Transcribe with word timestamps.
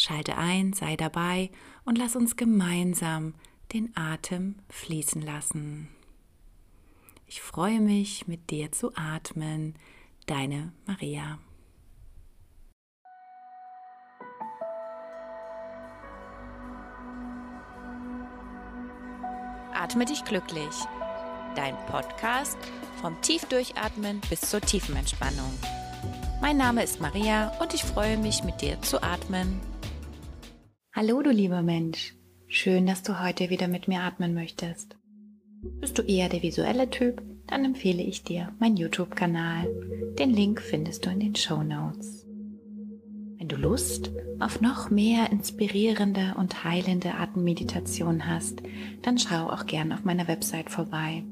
Schalte 0.00 0.38
ein, 0.38 0.72
sei 0.72 0.96
dabei 0.96 1.50
und 1.84 1.98
lass 1.98 2.16
uns 2.16 2.36
gemeinsam 2.36 3.34
den 3.74 3.94
Atem 3.94 4.54
fließen 4.70 5.20
lassen. 5.20 5.90
Ich 7.26 7.42
freue 7.42 7.80
mich, 7.80 8.26
mit 8.26 8.48
dir 8.48 8.72
zu 8.72 8.96
atmen. 8.96 9.74
Deine 10.24 10.72
Maria. 10.86 11.38
Atme 19.74 20.06
dich 20.06 20.24
glücklich. 20.24 20.74
Dein 21.54 21.76
Podcast 21.88 22.56
vom 23.02 23.20
Tiefdurchatmen 23.20 24.22
bis 24.30 24.40
zur 24.40 24.62
tiefen 24.62 24.96
Entspannung. 24.96 25.52
Mein 26.40 26.56
Name 26.56 26.84
ist 26.84 27.02
Maria 27.02 27.52
und 27.60 27.74
ich 27.74 27.82
freue 27.82 28.16
mich, 28.16 28.42
mit 28.44 28.62
dir 28.62 28.80
zu 28.80 29.02
atmen. 29.02 29.69
Hallo 30.92 31.22
du 31.22 31.30
lieber 31.30 31.62
Mensch, 31.62 32.16
schön, 32.48 32.84
dass 32.84 33.04
du 33.04 33.22
heute 33.24 33.48
wieder 33.48 33.68
mit 33.68 33.86
mir 33.86 34.00
atmen 34.00 34.34
möchtest. 34.34 34.96
Bist 35.80 35.96
du 35.96 36.02
eher 36.02 36.28
der 36.28 36.42
visuelle 36.42 36.90
Typ, 36.90 37.22
dann 37.46 37.64
empfehle 37.64 38.02
ich 38.02 38.24
dir 38.24 38.52
meinen 38.58 38.76
YouTube-Kanal. 38.76 39.68
Den 40.18 40.30
Link 40.30 40.60
findest 40.60 41.06
du 41.06 41.10
in 41.10 41.20
den 41.20 41.36
Show 41.36 41.62
Notes. 41.62 42.26
Wenn 43.38 43.46
du 43.46 43.54
Lust 43.54 44.10
auf 44.40 44.60
noch 44.60 44.90
mehr 44.90 45.30
inspirierende 45.30 46.34
und 46.36 46.64
heilende 46.64 47.14
Atemmeditation 47.14 48.26
hast, 48.26 48.60
dann 49.02 49.16
schau 49.16 49.48
auch 49.48 49.66
gern 49.66 49.92
auf 49.92 50.02
meiner 50.02 50.26
Website 50.26 50.70
vorbei. 50.70 51.22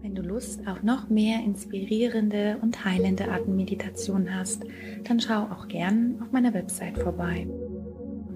Wenn 0.00 0.14
du 0.14 0.22
Lust 0.22 0.66
auf 0.66 0.82
noch 0.82 1.10
mehr 1.10 1.40
inspirierende 1.44 2.56
und 2.62 2.86
heilende 2.86 3.30
Atemmeditation 3.30 4.34
hast, 4.34 4.64
dann 5.04 5.20
schau 5.20 5.42
auch 5.42 5.68
gern 5.68 6.22
auf 6.22 6.32
meiner 6.32 6.54
Website 6.54 6.96
vorbei. 6.96 7.46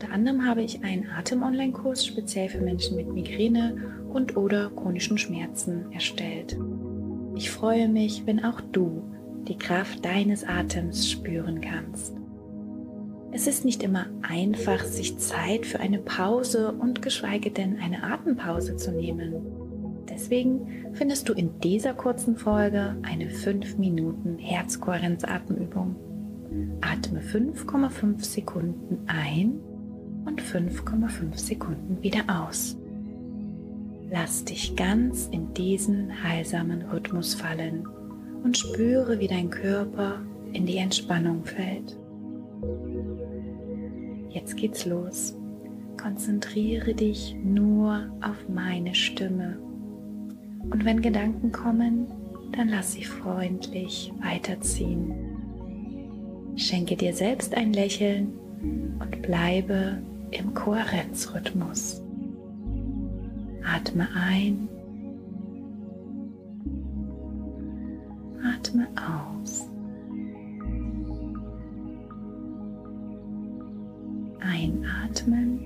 Unter 0.00 0.12
anderem 0.12 0.46
habe 0.46 0.62
ich 0.62 0.84
einen 0.84 1.08
Atem-Online-Kurs 1.10 2.06
speziell 2.06 2.48
für 2.48 2.60
Menschen 2.60 2.96
mit 2.96 3.12
Migräne 3.12 3.76
und 4.12 4.36
oder 4.36 4.70
chronischen 4.70 5.18
Schmerzen 5.18 5.90
erstellt. 5.90 6.56
Ich 7.34 7.50
freue 7.50 7.88
mich, 7.88 8.22
wenn 8.24 8.44
auch 8.44 8.60
du 8.60 9.02
die 9.48 9.58
Kraft 9.58 10.04
deines 10.04 10.44
Atems 10.44 11.10
spüren 11.10 11.60
kannst. 11.60 12.14
Es 13.32 13.48
ist 13.48 13.64
nicht 13.64 13.82
immer 13.82 14.06
einfach, 14.22 14.84
sich 14.84 15.18
Zeit 15.18 15.66
für 15.66 15.80
eine 15.80 15.98
Pause 15.98 16.70
und 16.70 17.02
geschweige 17.02 17.50
denn 17.50 17.80
eine 17.80 18.04
Atempause 18.04 18.76
zu 18.76 18.92
nehmen. 18.92 19.34
Deswegen 20.08 20.92
findest 20.92 21.28
du 21.28 21.32
in 21.32 21.58
dieser 21.58 21.94
kurzen 21.94 22.36
Folge 22.36 22.96
eine 23.02 23.30
5 23.30 23.78
Minuten 23.78 24.38
Herzkohärenz-Atemübung. 24.38 25.96
Atme 26.82 27.20
5,5 27.20 28.24
Sekunden 28.24 29.00
ein 29.08 29.58
und 30.28 30.42
5,5 30.42 31.36
Sekunden 31.36 32.02
wieder 32.02 32.22
aus. 32.28 32.76
Lass 34.10 34.44
dich 34.44 34.76
ganz 34.76 35.28
in 35.32 35.52
diesen 35.54 36.22
heilsamen 36.22 36.82
Rhythmus 36.82 37.34
fallen 37.34 37.86
und 38.44 38.56
spüre, 38.56 39.18
wie 39.18 39.26
dein 39.26 39.50
Körper 39.50 40.20
in 40.52 40.66
die 40.66 40.76
Entspannung 40.76 41.44
fällt. 41.44 41.98
Jetzt 44.30 44.56
geht's 44.56 44.86
los. 44.86 45.34
Konzentriere 46.00 46.94
dich 46.94 47.34
nur 47.42 48.06
auf 48.20 48.48
meine 48.48 48.94
Stimme. 48.94 49.58
Und 50.70 50.84
wenn 50.84 51.02
Gedanken 51.02 51.52
kommen, 51.52 52.06
dann 52.52 52.68
lass 52.68 52.92
sie 52.92 53.04
freundlich 53.04 54.12
weiterziehen. 54.22 55.12
Schenke 56.56 56.96
dir 56.96 57.14
selbst 57.14 57.54
ein 57.54 57.72
Lächeln 57.72 58.32
und 59.00 59.22
bleibe 59.22 59.98
im 60.30 60.54
Kohärenzrhythmus. 60.54 62.02
Atme 63.64 64.08
ein, 64.14 64.68
atme 68.42 68.88
aus. 68.96 69.68
Einatmen, 74.40 75.60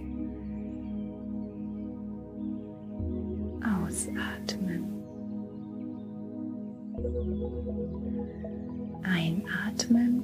ausatmen. 3.63 4.85
Einatmen. 9.03 10.23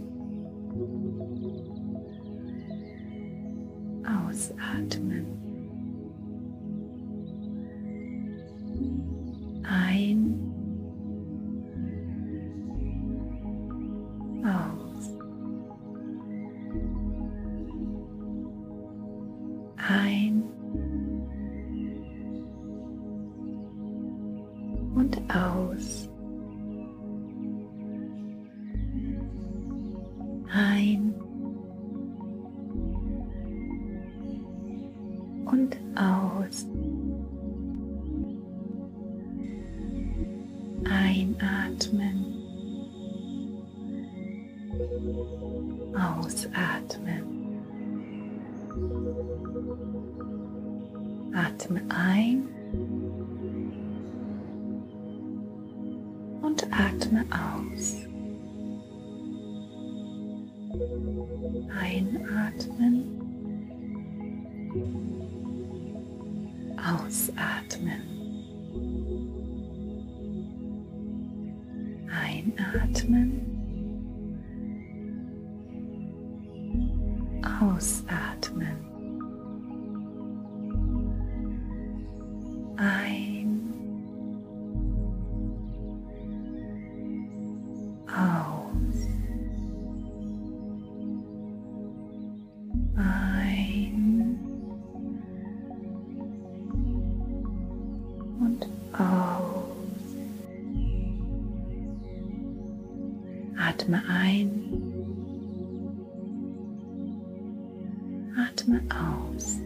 Ausatmen. 4.08 5.26
Ein. 9.64 10.34
Aus. 14.44 15.14
Ein. 19.76 20.42
Und 24.94 25.18
aus. 25.34 26.08
Ein. 30.50 31.27
Ausatmen. 45.94 47.24
Atme 51.34 51.80
ein 51.88 52.48
und 56.42 56.66
atme 56.72 57.24
aus. 57.30 57.96
Einatmen. 61.80 63.04
Ausatmen. 66.76 68.02
Einatmen. 72.08 73.47
Ausatmen. 77.42 78.76
Ein. 82.76 83.72
Aus. 88.06 89.06
Ein. 92.96 94.38
Und 98.40 98.68
aus. 98.92 99.78
Atme 103.56 104.02
ein. 104.08 104.67
Aus. 108.90 109.60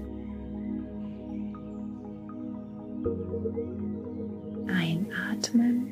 Einatmen. 4.67 5.89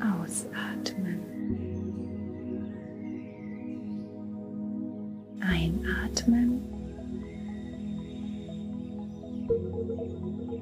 Ausatmen. 0.00 1.20
Einatmen. 5.40 6.62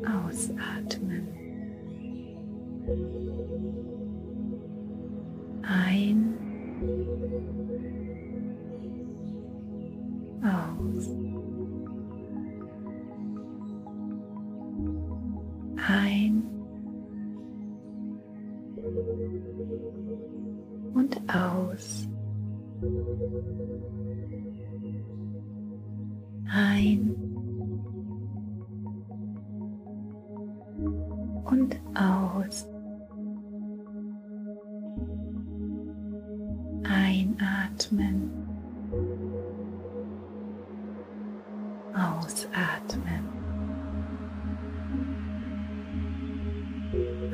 Ausatmen. 0.04 1.28
Ein. 5.62 6.34
Ein. 15.86 16.42
Und 20.94 21.20
aus. 21.28 22.08
Ein. 26.50 27.14
Und 31.44 31.80
aus. 31.94 32.66
Einatmen. 36.84 38.33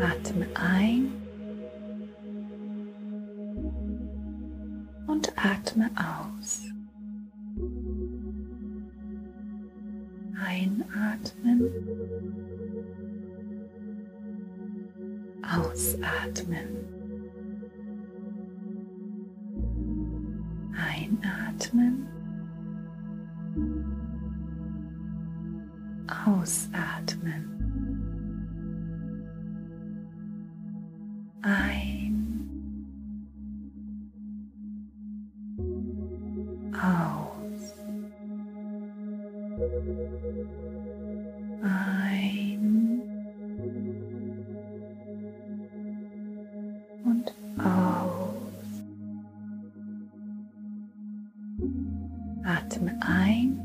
Atme 0.00 0.46
ein 0.54 1.12
und 5.06 5.30
atme 5.36 5.90
aus. 5.94 6.62
Einatmen. 10.42 11.70
Ausatmen. 15.42 16.68
Einatmen. 20.72 22.06
Ausatmen. 26.26 27.59
Ein. 31.42 32.86
Aus. 36.74 37.74
Ein. 41.62 43.02
Und 47.04 47.34
aus. 47.58 48.40
Atme 52.44 52.98
ein 53.00 53.60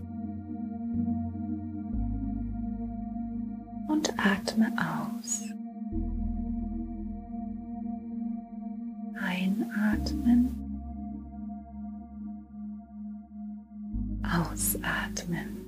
und 3.87 4.13
atme 4.17 4.71
aus. 4.77 5.54
Ausatmen. 14.33 15.61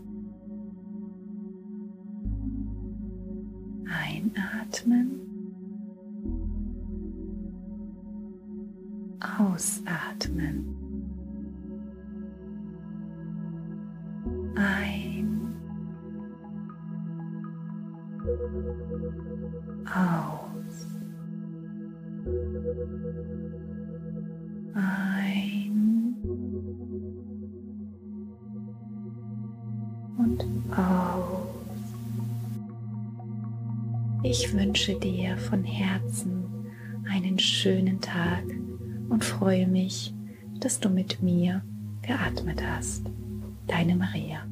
Einatmen, 3.87 5.21
ausatmen. 9.19 10.77
ein, 14.57 15.53
aus, 19.85 20.87
ein 24.73 26.15
und 30.17 30.45
aus. 30.71 31.47
Ich 34.23 34.53
wünsche 34.53 34.99
dir 34.99 35.37
von 35.37 35.63
Herzen 35.63 36.43
einen 37.09 37.39
schönen 37.39 38.01
Tag 38.01 38.43
und 39.09 39.23
freue 39.23 39.67
mich, 39.67 40.13
dass 40.59 40.79
du 40.79 40.89
mit 40.89 41.21
mir 41.21 41.63
geatmet 42.01 42.61
hast. 42.65 43.03
Deine 43.67 43.95
Maria. 43.95 44.45